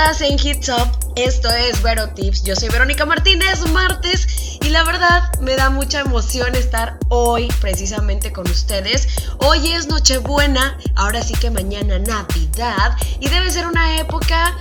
[0.00, 2.42] estás en Hits Up, esto es Vero Tips.
[2.44, 8.32] Yo soy Verónica Martínez, martes, y la verdad me da mucha emoción estar hoy precisamente
[8.32, 9.08] con ustedes.
[9.40, 14.56] Hoy es Nochebuena, ahora sí que mañana Navidad, y debe ser una época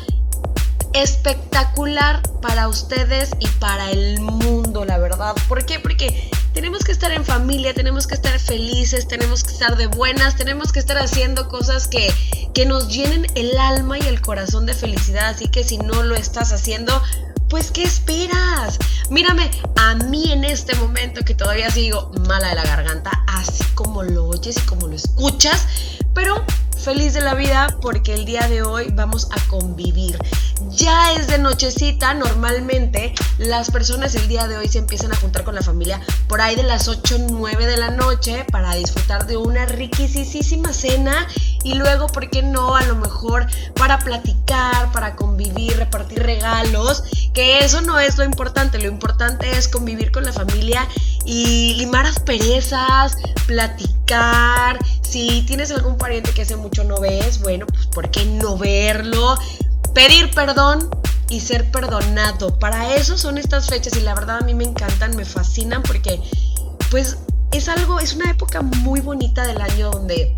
[0.92, 5.36] espectacular para ustedes y para el mundo, la verdad.
[5.48, 5.80] ¿Por qué?
[5.80, 10.36] Porque tenemos que estar en familia, tenemos que estar felices, tenemos que estar de buenas,
[10.36, 12.14] tenemos que estar haciendo cosas que,
[12.54, 15.30] que nos llenen el alma y el corazón de felicidad.
[15.30, 17.02] Así que si no lo estás haciendo,
[17.48, 18.78] pues ¿qué esperas?
[19.10, 24.04] Mírame, a mí en este momento que todavía sigo mala de la garganta, así como
[24.04, 25.66] lo oyes y como lo escuchas,
[26.14, 26.44] pero
[26.80, 30.18] feliz de la vida porque el día de hoy vamos a convivir.
[30.70, 35.44] Ya es de nochecita, normalmente las personas el día de hoy se empiezan a juntar
[35.44, 39.38] con la familia por ahí de las 8 9 de la noche para disfrutar de
[39.38, 41.28] una riquísima cena
[41.64, 42.76] y luego, ¿por qué no?
[42.76, 48.80] A lo mejor para platicar, para convivir, repartir regalos, que eso no es lo importante,
[48.80, 50.88] lo importante es convivir con la familia
[51.26, 57.88] y limar asperezas, platicar, si tienes algún pariente que hace mucho no ves, bueno, pues
[57.88, 59.38] ¿por qué no verlo?
[59.94, 60.90] Pedir perdón
[61.30, 62.58] y ser perdonado.
[62.60, 66.22] Para eso son estas fechas y la verdad a mí me encantan, me fascinan porque
[66.90, 67.18] pues
[67.52, 70.36] es algo, es una época muy bonita del año donde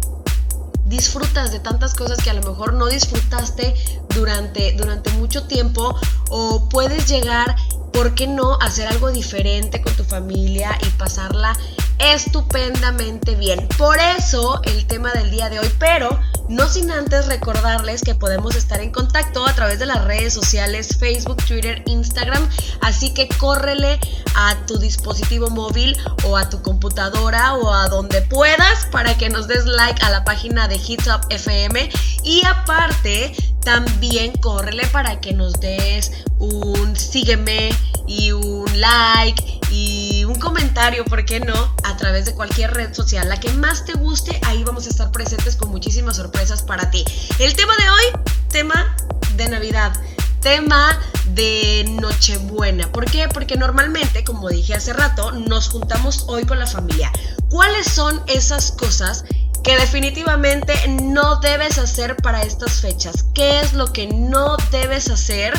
[1.02, 3.74] disfrutas de tantas cosas que a lo mejor no disfrutaste
[4.14, 5.96] durante, durante mucho tiempo
[6.30, 7.56] o puedes llegar,
[7.92, 11.58] ¿por qué no?, hacer algo diferente con tu familia y pasarla
[12.02, 13.68] estupendamente bien.
[13.78, 18.56] Por eso el tema del día de hoy, pero no sin antes recordarles que podemos
[18.56, 22.48] estar en contacto a través de las redes sociales Facebook, Twitter, Instagram.
[22.82, 24.00] Así que córrele
[24.36, 29.48] a tu dispositivo móvil o a tu computadora o a donde puedas para que nos
[29.48, 31.90] des like a la página de Hits Up FM.
[32.24, 37.70] Y aparte, también córrele para que nos des un sígueme
[38.08, 41.76] y un like y un comentario, ¿por qué no?
[41.84, 45.12] A través de cualquier red social, la que más te guste, ahí vamos a estar
[45.12, 47.04] presentes con muchísimas sorpresas para ti.
[47.40, 48.96] El tema de hoy, tema
[49.36, 49.92] de Navidad,
[50.40, 50.98] tema
[51.34, 52.92] de Nochebuena.
[52.92, 53.28] ¿Por qué?
[53.28, 57.12] Porque normalmente, como dije hace rato, nos juntamos hoy con la familia.
[57.50, 59.26] ¿Cuáles son esas cosas?
[59.64, 63.26] que definitivamente no debes hacer para estas fechas.
[63.36, 65.54] ¿Qué es lo que no debes hacer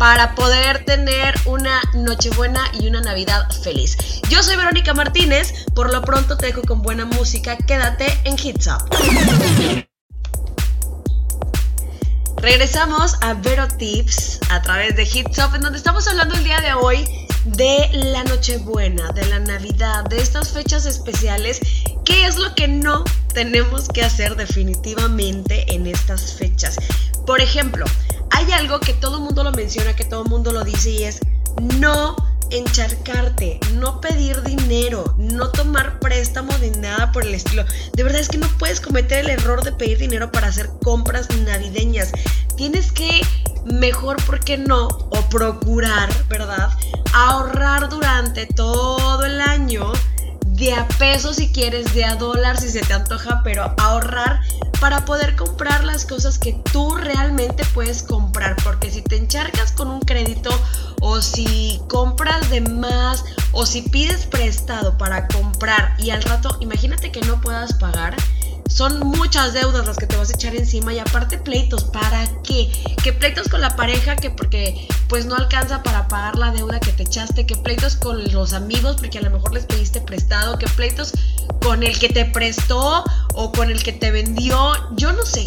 [0.00, 3.98] para poder tener una Nochebuena y una Navidad feliz.
[4.30, 8.66] Yo soy Verónica Martínez, por lo pronto te dejo con buena música, quédate en Hits
[8.68, 8.88] Up.
[12.38, 16.62] Regresamos a Vero Tips a través de Hits Up, en donde estamos hablando el día
[16.62, 17.06] de hoy
[17.44, 21.60] de la Nochebuena, de la Navidad, de estas fechas especiales.
[22.10, 23.04] ¿Qué es lo que no
[23.34, 26.74] tenemos que hacer definitivamente en estas fechas?
[27.24, 27.84] Por ejemplo,
[28.32, 31.04] hay algo que todo el mundo lo menciona, que todo el mundo lo dice y
[31.04, 31.20] es
[31.78, 32.16] no
[32.50, 37.64] encharcarte, no pedir dinero, no tomar préstamo de nada por el estilo.
[37.92, 41.28] De verdad es que no puedes cometer el error de pedir dinero para hacer compras
[41.30, 42.10] navideñas.
[42.56, 43.20] Tienes que
[43.66, 44.88] mejor, ¿por qué no?
[44.88, 46.70] O procurar, ¿verdad?
[47.12, 49.92] Ahorrar durante todo el año
[50.60, 54.40] de a peso si quieres, de a dólar si se te antoja, pero ahorrar
[54.78, 58.56] para poder comprar las cosas que tú realmente puedes comprar.
[58.62, 60.50] Porque si te encharcas con un crédito
[61.00, 67.10] o si compras de más o si pides prestado para comprar y al rato, imagínate
[67.10, 68.14] que no puedas pagar
[68.70, 72.70] son muchas deudas las que te vas a echar encima y aparte pleitos, ¿para qué?
[73.02, 76.92] Que pleitos con la pareja que porque pues no alcanza para pagar la deuda que
[76.92, 80.68] te echaste, que pleitos con los amigos porque a lo mejor les pediste prestado, que
[80.68, 81.12] pleitos
[81.60, 83.04] con el que te prestó
[83.34, 85.44] o con el que te vendió, yo no sé.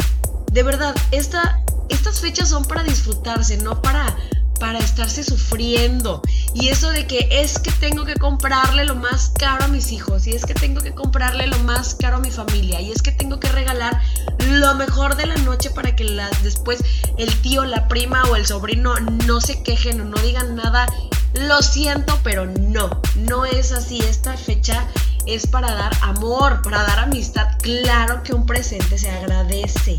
[0.52, 4.14] De verdad, esta, estas fechas son para disfrutarse, no para
[4.58, 6.22] para estarse sufriendo.
[6.54, 10.26] Y eso de que es que tengo que comprarle lo más caro a mis hijos,
[10.26, 13.12] y es que tengo que comprarle lo más caro a mi familia, y es que
[13.12, 14.00] tengo que regalar
[14.48, 16.04] lo mejor de la noche para que
[16.42, 16.80] después
[17.18, 18.94] el tío, la prima o el sobrino
[19.26, 20.86] no se quejen o no digan nada.
[21.34, 23.98] Lo siento, pero no, no es así.
[23.98, 24.86] Esta fecha
[25.26, 27.48] es para dar amor, para dar amistad.
[27.60, 29.98] Claro que un presente se agradece.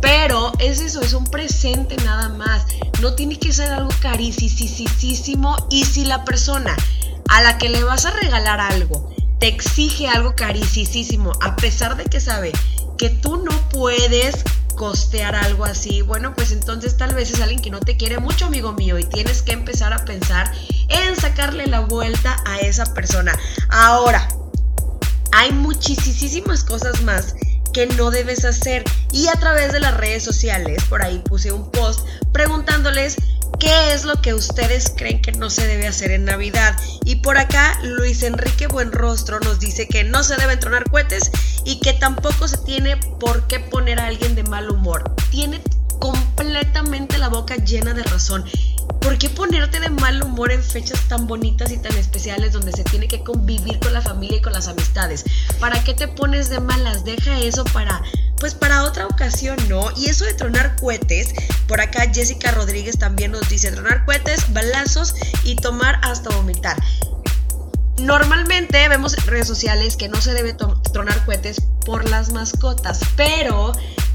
[0.00, 2.66] Pero es eso, es un presente nada más.
[3.00, 5.56] No tiene que ser algo carísimo.
[5.70, 6.76] Y si la persona
[7.28, 12.04] a la que le vas a regalar algo te exige algo carísimo, a pesar de
[12.04, 12.52] que sabe
[12.96, 14.42] que tú no puedes
[14.76, 18.46] costear algo así, bueno, pues entonces tal vez es alguien que no te quiere mucho,
[18.46, 20.52] amigo mío, y tienes que empezar a pensar
[20.88, 23.32] en sacarle la vuelta a esa persona.
[23.68, 24.28] Ahora,
[25.32, 27.34] hay muchísimas cosas más
[27.86, 28.84] no debes hacer.
[29.12, 33.16] Y a través de las redes sociales, por ahí puse un post preguntándoles
[33.58, 36.76] qué es lo que ustedes creen que no se debe hacer en Navidad.
[37.04, 41.30] Y por acá Luis Enrique Buenrostro nos dice que no se deben tronar cohetes
[41.64, 45.14] y que tampoco se tiene por qué poner a alguien de mal humor.
[45.30, 45.60] Tiene
[45.98, 48.44] completamente la boca llena de razón.
[49.00, 52.84] ¿Por qué ponerte de mal humor en fechas tan bonitas y tan especiales donde se
[52.84, 55.24] tiene que convivir con la familia y con las amistades?
[55.60, 57.04] ¿Para qué te pones de malas?
[57.04, 58.02] Deja eso para
[58.38, 59.90] pues para otra ocasión, ¿no?
[59.96, 61.34] Y eso de tronar cohetes,
[61.66, 65.14] por acá Jessica Rodríguez también nos dice tronar cohetes, balazos
[65.44, 66.76] y tomar hasta vomitar.
[67.98, 70.54] Normalmente vemos en redes sociales que no se debe
[70.92, 73.72] tronar cohetes por las mascotas, pero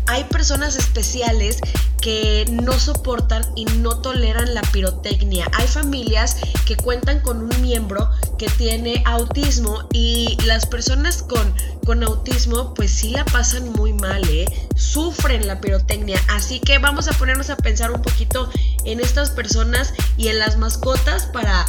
[0.08, 1.60] hay personas especiales
[2.02, 5.50] que no soportan y no toleran la pirotecnia.
[5.54, 11.54] Hay familias que cuentan con un miembro que tiene autismo y las personas con,
[11.86, 14.46] con autismo pues sí la pasan muy mal, ¿eh?
[14.76, 16.22] sufren la pirotecnia.
[16.30, 18.50] Así que vamos a ponernos a pensar un poquito
[18.84, 21.66] en estas personas y en las mascotas para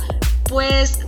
[0.48, 0.98] pues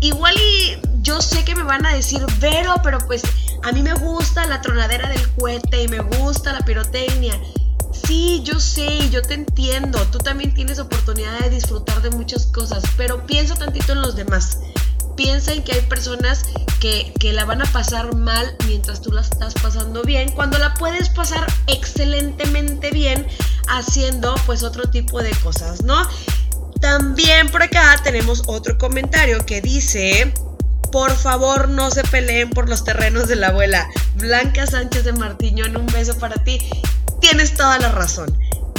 [0.00, 3.22] igual y yo sé que me van a decir, Vero, pero pues
[3.66, 7.34] a mí me gusta la tronadera del cohete y me gusta la pirotecnia.
[7.90, 9.98] Sí, yo sé, yo te entiendo.
[10.12, 14.60] Tú también tienes oportunidad de disfrutar de muchas cosas, pero piensa tantito en los demás.
[15.16, 16.44] Piensa en que hay personas
[16.78, 20.74] que, que la van a pasar mal mientras tú la estás pasando bien, cuando la
[20.74, 23.26] puedes pasar excelentemente bien
[23.66, 26.06] haciendo pues otro tipo de cosas, ¿no?
[26.80, 30.32] También por acá tenemos otro comentario que dice,
[30.96, 33.86] por favor, no se peleen por los terrenos de la abuela.
[34.14, 36.58] Blanca Sánchez de Martiñón, un beso para ti.
[37.20, 38.34] Tienes toda la razón.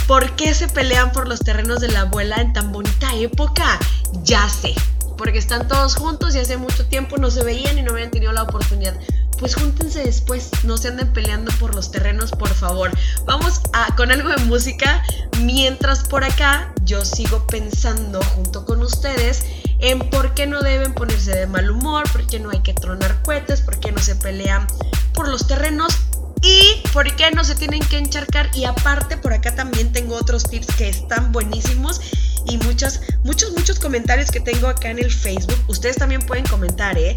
[0.08, 3.78] ¿Por qué se pelean por los terrenos de la abuela en tan bonita época?
[4.24, 4.74] Ya sé.
[5.16, 8.32] Porque están todos juntos y hace mucho tiempo no se veían y no habían tenido
[8.32, 8.96] la oportunidad.
[9.38, 12.90] Pues júntense después, no se anden peleando por los terrenos, por favor.
[13.26, 15.04] Vamos a, con algo de música,
[15.42, 19.46] mientras por acá yo sigo pensando junto con ustedes
[19.80, 23.22] en por qué no deben ponerse de mal humor, por qué no hay que tronar
[23.22, 24.68] cohetes, por qué no se pelean
[25.14, 25.96] por los terrenos
[26.42, 28.50] y por qué no se tienen que encharcar.
[28.54, 32.02] Y aparte, por acá también tengo otros tips que están buenísimos
[32.46, 35.60] y muchos, muchos, muchos comentarios que tengo acá en el Facebook.
[35.68, 37.16] Ustedes también pueden comentar, ¿eh?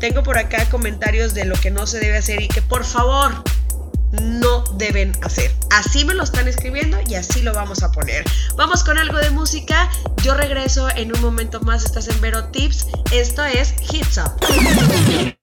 [0.00, 3.42] Tengo por acá comentarios de lo que no se debe hacer y que por favor
[4.12, 5.54] no deben hacer.
[5.70, 8.24] Así me lo están escribiendo y así lo vamos a poner.
[8.56, 9.90] Vamos con algo de música.
[10.22, 11.84] Yo regreso en un momento más.
[11.84, 12.86] Estás en Vero Tips.
[13.12, 15.36] Esto es Hits Up.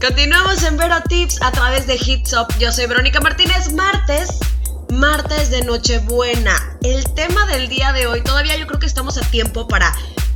[0.00, 2.48] Continuamos en Vero Tips a través de Hits Up.
[2.58, 3.72] Yo soy Verónica Martínez.
[3.72, 4.38] Martes.
[4.90, 6.54] Martes de Nochebuena.
[6.82, 9.94] El tema del día de hoy, todavía yo creo que estamos a tiempo para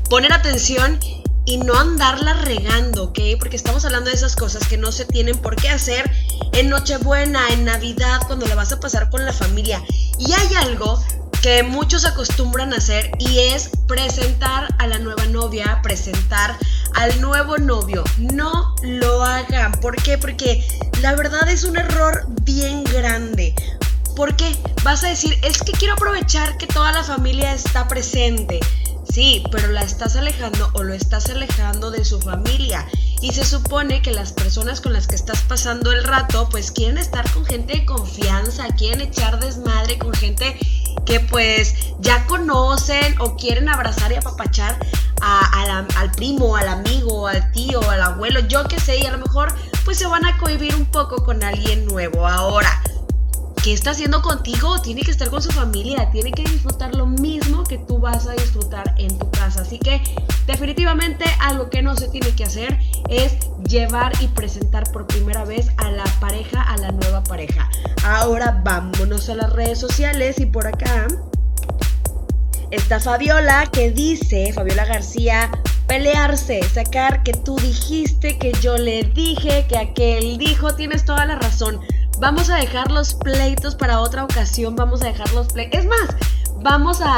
[0.08, 0.98] poner atención
[1.46, 3.18] y no andarla regando, ¿ok?
[3.38, 6.10] Porque estamos hablando de esas cosas que no se tienen por qué hacer
[6.52, 9.82] en Nochebuena, en Navidad, cuando la vas a pasar con la familia.
[10.18, 11.00] Y hay algo
[11.42, 16.58] que muchos acostumbran a hacer y es presentar a la nueva novia, presentar
[16.94, 18.02] al nuevo novio.
[18.18, 19.72] No lo hagan.
[19.80, 20.18] ¿Por qué?
[20.18, 20.66] Porque
[21.00, 23.54] la verdad es un error bien grande.
[24.16, 24.56] ¿Por qué?
[24.82, 28.58] Vas a decir, es que quiero aprovechar que toda la familia está presente.
[29.12, 32.86] Sí, pero la estás alejando o lo estás alejando de su familia.
[33.22, 36.98] Y se supone que las personas con las que estás pasando el rato, pues quieren
[36.98, 40.58] estar con gente de confianza, quieren echar desmadre con gente
[41.06, 44.78] que pues ya conocen o quieren abrazar y apapachar
[45.20, 49.54] al primo, al amigo, al tío, al abuelo, yo qué sé, y a lo mejor
[49.84, 52.26] pues se van a cohibir un poco con alguien nuevo.
[52.26, 52.82] Ahora,
[53.66, 54.80] ¿qué está haciendo contigo?
[54.80, 58.32] Tiene que estar con su familia, tiene que disfrutar lo mismo que tú vas a
[58.34, 59.62] disfrutar en tu casa.
[59.62, 60.00] Así que
[60.46, 63.36] definitivamente algo que no se tiene que hacer es
[63.68, 67.68] llevar y presentar por primera vez a la pareja, a la nueva pareja.
[68.04, 71.08] Ahora vámonos a las redes sociales y por acá
[72.70, 75.50] está Fabiola que dice, Fabiola García,
[75.88, 81.34] pelearse, sacar que tú dijiste, que yo le dije, que aquel dijo, tienes toda la
[81.34, 81.80] razón.
[82.18, 84.74] Vamos a dejar los pleitos para otra ocasión.
[84.74, 85.80] Vamos a dejar los pleitos.
[85.80, 86.08] Es más,
[86.62, 87.16] vamos a,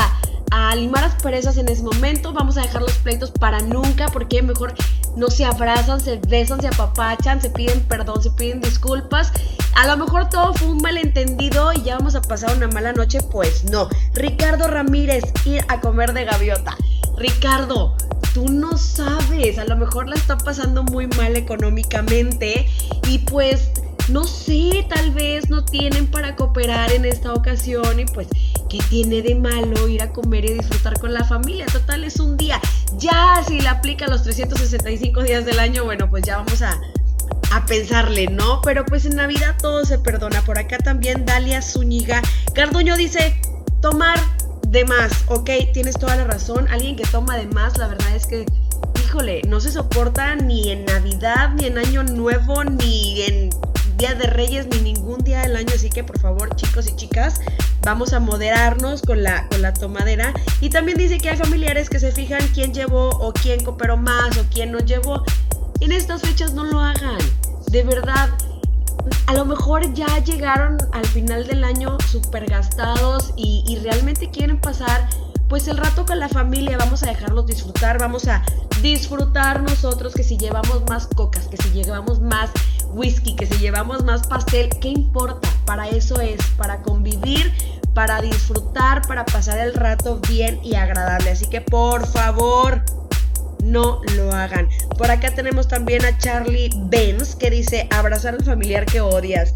[0.50, 2.32] a limar las perezas en ese momento.
[2.32, 4.08] Vamos a dejar los pleitos para nunca.
[4.08, 4.74] Porque mejor
[5.16, 9.32] no se abrazan, se besan, se apapachan, se piden perdón, se piden disculpas.
[9.76, 13.20] A lo mejor todo fue un malentendido y ya vamos a pasar una mala noche.
[13.22, 13.88] Pues no.
[14.14, 16.76] Ricardo Ramírez, ir a comer de gaviota.
[17.16, 17.96] Ricardo,
[18.34, 19.58] tú no sabes.
[19.58, 22.66] A lo mejor la está pasando muy mal económicamente.
[23.06, 23.70] Y pues
[24.08, 28.28] no sé, tal vez no tienen para cooperar en esta ocasión y pues,
[28.68, 31.66] ¿qué tiene de malo ir a comer y disfrutar con la familia?
[31.66, 32.60] Total, es un día.
[32.96, 36.80] Ya, si le aplica los 365 días del año, bueno, pues ya vamos a,
[37.52, 38.60] a pensarle, ¿no?
[38.62, 40.42] Pero pues en Navidad todo se perdona.
[40.42, 42.22] Por acá también Dalia Zúñiga.
[42.54, 43.38] Carduño dice,
[43.80, 44.18] tomar
[44.68, 46.68] de más, ok, tienes toda la razón.
[46.68, 48.44] Alguien que toma de más, la verdad es que,
[49.02, 53.50] híjole, no se soporta ni en Navidad, ni en Año Nuevo, ni en
[53.98, 55.72] Día de Reyes, ni ningún día del año.
[55.74, 57.40] Así que por favor, chicos y chicas,
[57.82, 60.32] vamos a moderarnos con la, con la tomadera.
[60.60, 64.38] Y también dice que hay familiares que se fijan quién llevó o quién cooperó más
[64.38, 65.24] o quién no llevó.
[65.80, 67.18] En estas fechas no lo hagan.
[67.70, 68.30] De verdad,
[69.26, 75.08] a lo mejor ya llegaron al final del año súper gastados y, realmente quieren pasar
[75.48, 78.42] pues el rato con la familia, vamos a dejarlos disfrutar, vamos a
[78.82, 82.50] disfrutar nosotros que si llevamos más cocas, que si llevamos más
[82.92, 85.48] whisky, que si llevamos más pastel, ¿qué importa?
[85.64, 87.52] Para eso es, para convivir,
[87.94, 91.30] para disfrutar, para pasar el rato bien y agradable.
[91.30, 92.82] Así que por favor,
[93.62, 94.68] no lo hagan.
[94.96, 99.54] Por acá tenemos también a Charlie Benz que dice, abrazar al familiar que odias.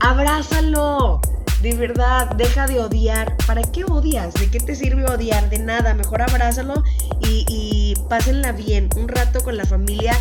[0.00, 1.20] Abrázalo.
[1.62, 3.36] De verdad, deja de odiar.
[3.46, 4.32] ¿Para qué odias?
[4.34, 5.50] ¿De qué te sirve odiar?
[5.50, 5.92] De nada.
[5.92, 6.82] Mejor abrázalo
[7.20, 8.88] y, y pásenla bien.
[8.96, 10.14] Un rato con la familia.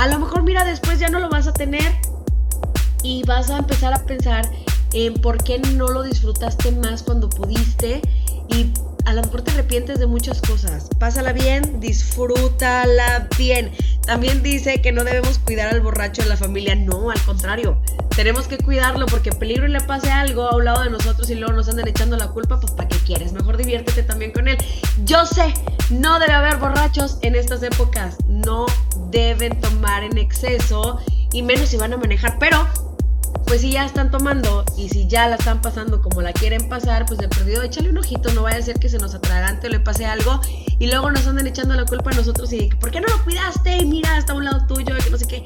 [0.00, 1.92] A lo mejor, mira, después ya no lo vas a tener.
[3.02, 4.50] Y vas a empezar a pensar
[4.94, 8.00] en por qué no lo disfrutaste más cuando pudiste.
[8.48, 8.72] Y
[9.04, 10.88] a lo mejor te arrepientes de muchas cosas.
[10.98, 13.72] Pásala bien, disfrútala bien.
[14.06, 16.74] También dice que no debemos cuidar al borracho de la familia.
[16.74, 17.80] No, al contrario.
[18.14, 21.36] Tenemos que cuidarlo porque peligro y le pase algo a un lado de nosotros y
[21.36, 23.32] luego nos andan echando la culpa, pues ¿para qué quieres?
[23.32, 24.58] Mejor diviértete también con él.
[25.04, 25.54] Yo sé,
[25.90, 28.16] no debe haber borrachos en estas épocas.
[28.26, 28.66] No
[29.10, 31.00] deben tomar en exceso
[31.32, 32.68] y menos si van a manejar, pero
[33.50, 37.04] pues si ya están tomando y si ya la están pasando como la quieren pasar,
[37.04, 39.70] pues de perdido échale un ojito, no vaya a ser que se nos atragante o
[39.70, 40.40] le pase algo
[40.78, 43.78] y luego nos anden echando la culpa a nosotros y ¿por qué no lo cuidaste?
[43.78, 45.44] Y mira, está a un lado tuyo que no sé qué.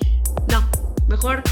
[0.49, 0.68] No,
[1.08, 1.42] mejor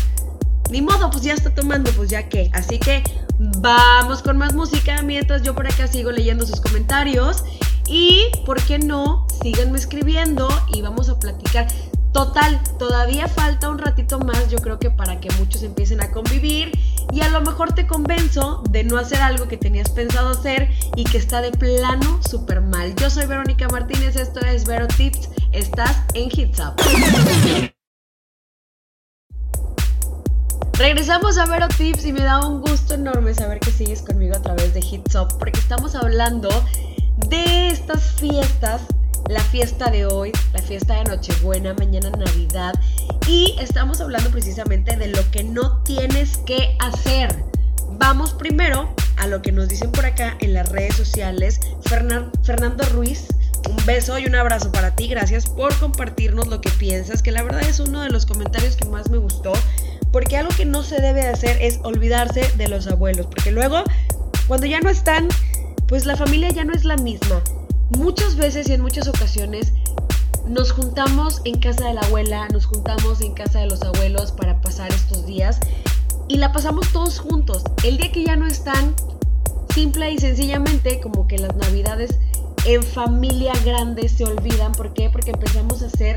[0.68, 2.50] ni modo, pues ya está tomando, pues ya que.
[2.52, 3.02] Así que
[3.38, 7.44] vamos con más música mientras yo por acá sigo leyendo sus comentarios.
[7.86, 9.26] Y, ¿por qué no?
[9.42, 11.66] Síganme escribiendo y vamos a platicar.
[12.12, 16.70] Total, todavía falta un ratito más, yo creo que para que muchos empiecen a convivir
[17.10, 21.04] y a lo mejor te convenzo de no hacer algo que tenías pensado hacer y
[21.04, 22.94] que está de plano súper mal.
[22.96, 26.74] Yo soy Verónica Martínez, esto es Vero Tips, estás en Hits Up.
[30.74, 34.42] Regresamos a Vero Tips y me da un gusto enorme saber que sigues conmigo a
[34.42, 36.50] través de Hits Up porque estamos hablando
[37.28, 38.82] de estas fiestas
[39.28, 42.74] la fiesta de hoy, la fiesta de Nochebuena, mañana Navidad.
[43.26, 47.44] Y estamos hablando precisamente de lo que no tienes que hacer.
[47.92, 51.60] Vamos primero a lo que nos dicen por acá en las redes sociales.
[51.84, 53.28] Fernando Ruiz,
[53.68, 55.08] un beso y un abrazo para ti.
[55.08, 58.86] Gracias por compartirnos lo que piensas, que la verdad es uno de los comentarios que
[58.86, 59.52] más me gustó.
[60.10, 63.26] Porque algo que no se debe hacer es olvidarse de los abuelos.
[63.26, 63.84] Porque luego,
[64.46, 65.28] cuando ya no están,
[65.86, 67.42] pues la familia ya no es la misma
[67.96, 69.72] muchas veces y en muchas ocasiones
[70.46, 74.60] nos juntamos en casa de la abuela, nos juntamos en casa de los abuelos para
[74.60, 75.60] pasar estos días
[76.28, 77.62] y la pasamos todos juntos.
[77.84, 78.94] El día que ya no están,
[79.74, 82.18] simple y sencillamente como que las navidades
[82.64, 84.72] en familia grande se olvidan.
[84.72, 85.10] ¿Por qué?
[85.10, 86.16] Porque empezamos a hacer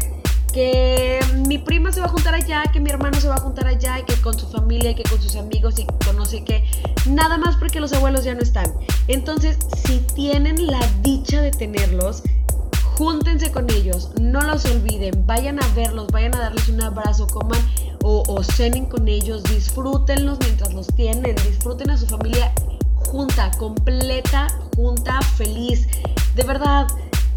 [0.56, 3.68] que mi prima se va a juntar allá, que mi hermano se va a juntar
[3.68, 6.64] allá y que con su familia y que con sus amigos y conoce que
[7.08, 8.74] nada más porque los abuelos ya no están.
[9.10, 12.24] Entonces, si tienen la dicha de tenerlos,
[12.98, 17.60] júntense con ellos, no los olviden, vayan a verlos, vayan a darles un abrazo, coman
[18.02, 22.54] o, o cenen con ellos, disfrútenlos mientras los tienen, disfruten a su familia
[22.96, 25.90] junta, completa, junta, feliz.
[26.34, 26.88] De verdad,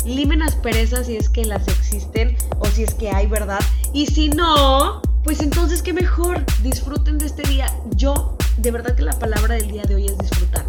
[0.09, 3.61] limen perezas si es que las existen o si es que hay, ¿verdad?
[3.93, 7.73] Y si no, pues entonces qué mejor, disfruten de este día.
[7.97, 10.65] Yo, de verdad que la palabra del día de hoy es disfrutar.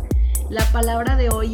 [0.50, 1.54] La palabra de hoy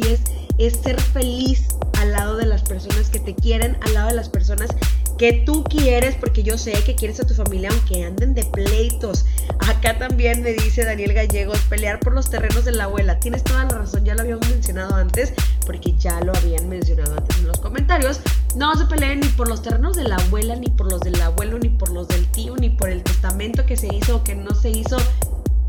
[0.58, 4.28] es ser feliz al lado de las personas que te quieren, al lado de las
[4.28, 4.70] personas
[5.18, 9.24] que tú quieres, porque yo sé que quieres a tu familia aunque anden de pleitos.
[9.66, 13.18] Acá también me dice Daniel Gallegos, pelear por los terrenos de la abuela.
[13.18, 15.32] Tienes toda la razón, ya lo habíamos mencionado antes,
[15.66, 18.20] porque ya lo habían mencionado antes en los comentarios.
[18.54, 21.58] No se peleen ni por los terrenos de la abuela, ni por los del abuelo,
[21.58, 24.54] ni por los del tío, ni por el testamento que se hizo o que no
[24.54, 24.96] se hizo.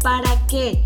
[0.01, 0.83] ¿Para qué?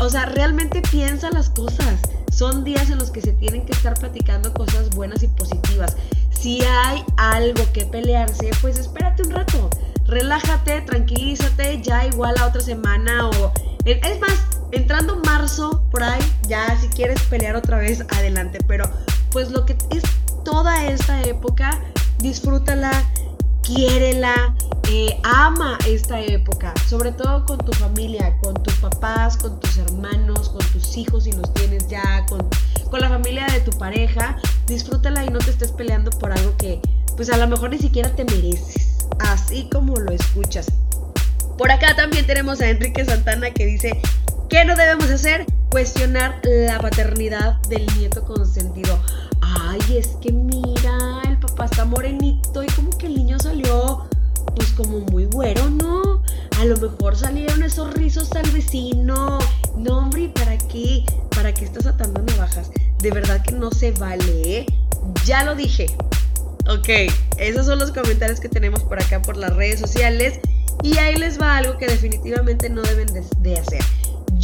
[0.00, 2.00] O sea, realmente piensa las cosas.
[2.32, 5.96] Son días en los que se tienen que estar platicando cosas buenas y positivas.
[6.30, 9.70] Si hay algo que pelearse, pues espérate un rato.
[10.06, 13.52] Relájate, tranquilízate, ya igual a otra semana o...
[13.84, 18.58] Es más, entrando marzo, por ahí, ya si quieres pelear otra vez, adelante.
[18.66, 18.84] Pero
[19.30, 20.02] pues lo que es
[20.44, 21.80] toda esta época,
[22.18, 22.90] disfrútala,
[23.62, 24.54] quiérela,
[24.88, 30.50] eh, ama esta época, sobre todo con tu familia, con tus papás, con tus hermanos,
[30.50, 32.46] con tus hijos si los tienes ya, con,
[32.90, 36.80] con la familia de tu pareja, disfrútala y no te estés peleando por algo que
[37.16, 40.66] pues a lo mejor ni siquiera te mereces, así como lo escuchas.
[41.56, 44.00] Por acá también tenemos a Enrique Santana que dice,
[44.48, 45.46] ¿qué no debemos hacer?
[45.70, 48.98] Cuestionar la paternidad del nieto consentido.
[49.40, 54.08] Ay, es que mira, el papá está morenito y como que el niño salió
[54.54, 56.22] pues como muy güero, ¿no?
[56.60, 59.38] A lo mejor salieron esos rizos al vecino.
[59.76, 61.04] No, hombre, ¿para qué?
[61.34, 62.70] ¿Para qué estás atando navajas?
[63.00, 64.66] De verdad que no se vale, ¿eh?
[65.24, 65.86] Ya lo dije.
[66.68, 70.40] Ok, esos son los comentarios que tenemos por acá por las redes sociales.
[70.82, 73.82] Y ahí les va algo que definitivamente no deben de, hacer.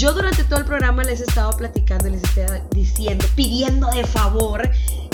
[0.00, 4.71] Yo durante todo el programa les he estado platicando, les estaba diciendo, pidiendo de favor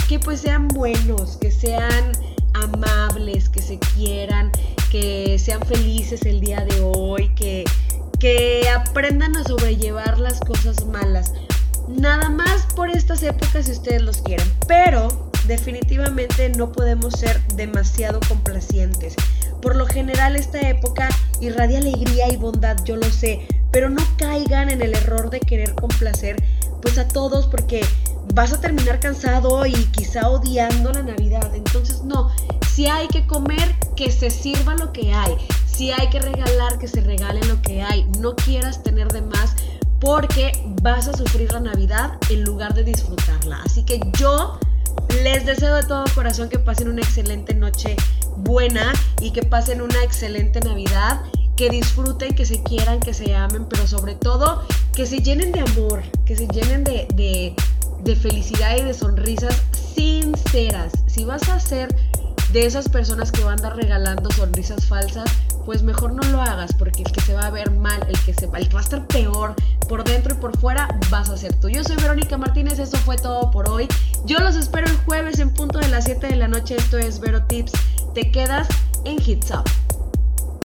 [0.08, 2.12] que pues sean buenos, que sean
[2.54, 4.52] amables, que se quieran,
[4.92, 7.64] que sean felices el día de hoy, que,
[8.20, 11.32] que aprendan a sobrellevar las cosas malas.
[11.88, 18.20] Nada más por estas épocas si ustedes los quieren, pero definitivamente no podemos ser demasiado
[18.28, 19.16] complacientes.
[19.60, 21.08] Por lo general esta época
[21.40, 25.74] irradia alegría y bondad, yo lo sé, pero no caigan en el error de querer
[25.74, 26.42] complacer
[26.80, 27.84] pues a todos porque
[28.32, 31.54] vas a terminar cansado y quizá odiando la Navidad.
[31.54, 32.30] Entonces no,
[32.70, 35.36] si hay que comer, que se sirva lo que hay.
[35.66, 38.04] Si hay que regalar, que se regale lo que hay.
[38.18, 39.54] No quieras tener de más
[40.00, 43.60] porque vas a sufrir la Navidad en lugar de disfrutarla.
[43.62, 44.58] Así que yo
[45.22, 47.94] les deseo de todo corazón que pasen una excelente noche
[48.38, 51.20] buena y que pasen una excelente Navidad,
[51.56, 54.62] que disfruten, que se quieran, que se amen, pero sobre todo
[54.94, 59.62] que se llenen de amor, que se llenen de, de, felicidad y de sonrisas
[59.94, 60.92] sinceras.
[61.06, 61.94] Si vas a ser
[62.52, 65.30] de esas personas que van a andar regalando sonrisas falsas,
[65.64, 68.32] pues mejor no lo hagas, porque el que se va a ver mal, el que,
[68.32, 69.54] se, el que va a estar peor
[69.88, 71.68] por dentro y por fuera, vas a ser tú.
[71.68, 73.88] Yo soy Verónica Martínez, eso fue todo por hoy.
[74.24, 76.76] Yo los espero el jueves en punto de las 7 de la noche.
[76.76, 77.72] Esto es Vero Tips.
[78.14, 78.68] Te quedas
[79.04, 79.85] en Hits Up.